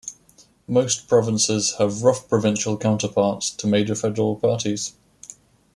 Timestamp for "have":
1.77-2.01